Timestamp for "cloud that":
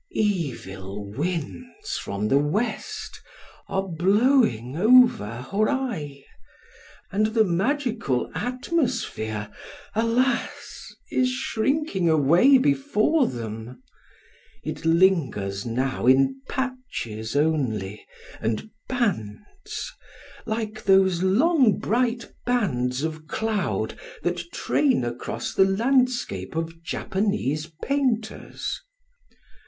23.27-24.51